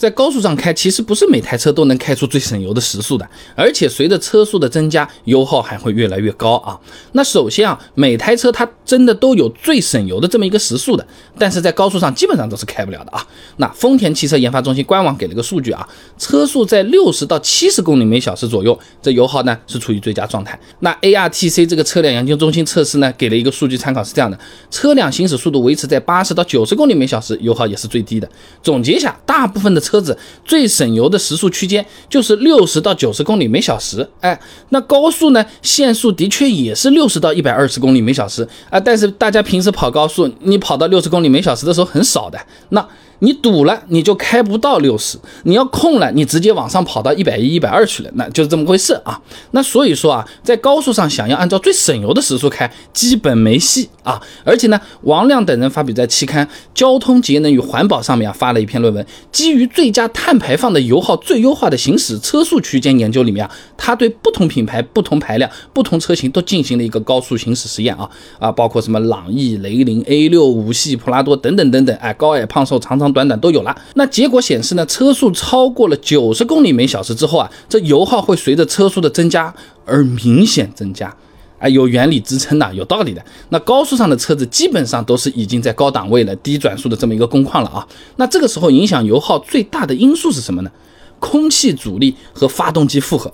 [0.00, 6.80] 在高速上开，其实不是每台车都能开出最省油的时速的，而且随着车速的增加，油耗还会越来越高啊。
[7.12, 11.06] 那首先啊，每台车它真的都有最省油的这么一个时速的，
[11.38, 13.22] 但是在高速上基本上都是开不了的啊。
[13.58, 15.86] 那丰田汽车研发中心官网给了个数据啊，
[16.16, 20.58] 车速在六十到七十公里每小时左右，这油耗呢是处于最佳状态。
[20.78, 24.38] 那 ARTC 这个车辆研究中心测试呢，给了一个数据参考是这样的：
[24.70, 28.26] 车辆行驶速度维持在八十到九十公里每小时，油耗也是最低的。
[28.62, 34.08] 总结一下，大部分的车车子最省油的时速区间就是六十到九十公里每小时。
[34.20, 38.78] 哎，那高速呢，限速的确也是六十到一百二十公里每小时啊。
[38.78, 42.38] 但是大家平时跑高速，你跑到六十公里每小时的时候很少的。
[42.68, 42.86] 那
[43.22, 49.20] 你堵了，你就开不到六十；你要空了，你直接往上跑到一百一、一百二去了，那就是这么回事啊。
[49.50, 54.18] 那所以说啊，在高速上想要按照最省油的时速开，基本没戏啊。
[54.42, 68.06] 而且呢，王亮等人发表在期刊《交通节能与环保》上面啊发了一篇论文，基于最最佳碳排放的油耗最优化的行驶车速区间研究里面啊，它对不同品牌、不同排量、不同车型都进行了一个高速行驶实验啊
[68.38, 73.10] 啊，包括什么朗逸、雷凌、A 六、五系、普拉多等等等等，哎，高矮胖瘦、长长。
[73.10, 79.54] 短短都有了，那结果显示呢，车速超过了九十公里每小时之后啊，这油耗会随着车速的增加
[79.86, 81.16] 而明显增加，
[81.60, 83.24] 哎，有原理支撑的，有道理的。
[83.50, 87.86] 那高速上的车子基本上都是已经在高档位了，低转速的这么一个工况了啊。
[88.16, 90.70] 那这个时候影响油耗最大的因素是什么呢？
[91.18, 93.32] 空气阻力和发动机负荷。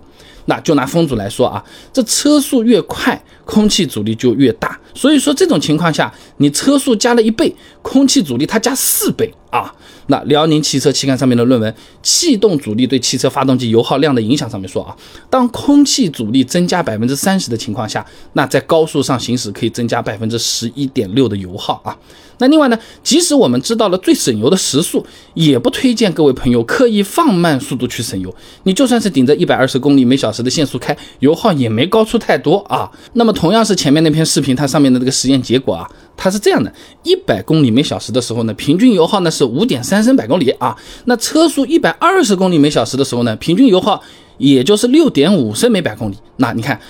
[0.48, 4.78] 那就拿风阻来说啊，这车速越快，空气阻力就越大。
[4.94, 7.52] 所以说这种情况下，你车速加了一倍，
[7.82, 9.72] 空气阻力它加四倍啊。
[10.08, 14.96] 那辽宁汽车期刊上面的论文《气动阻力对汽车发动机油耗量的影响》上面说啊，
[15.28, 21.96] 当空气阻力增加百分之三十的情况下，那在高速上行驶可以增加百分之十一点六的油耗啊。
[22.38, 28.32] 那另外呢，即使我们知道了最省油的时速，也不推荐各位朋友刻意放慢速度去省油。
[28.64, 32.90] 你就算是顶着一百二十公里每小时的限速开，油耗也没高出太多啊。
[33.14, 36.72] 那么同样是前面那篇视频，它上面的这个实验结果啊，它是这样的：
[37.02, 40.76] 一百公里每小时的时候呢，平均油耗呢是五点三升百公里啊。
[41.04, 44.02] 那车速一百二十公里每小时的时候呢，平均油耗
[44.38, 46.16] 也就是六点五升每百公里。
[46.36, 46.80] 那你看。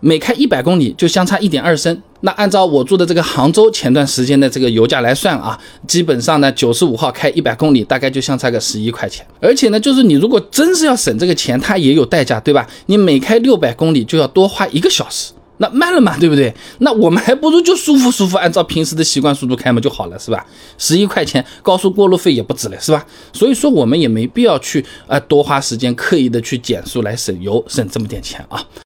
[0.00, 5.58] 每开一百公里就相差一点二升，那按照我住的这个杭州前段时间的这个油价来算啊，
[5.88, 12.68] 基本上呢九十五号开一百公里大概就相差个十一块钱，而且呢就是你如果真是要省这个钱，它也有代价，对吧？
[12.84, 16.52] 你每开六百公里就要多花一个小时，那慢了嘛，对不对？
[16.78, 20.44] 那我们还不如就舒服舒服，按照平时的习惯速度开嘛就好了，是吧？
[20.78, 23.06] 十一块钱高速过路费也不止了，是吧？
[23.32, 28.60] 所以说我们也没必要去啊多花时间刻意的去减速来省油，省这么点钱啊。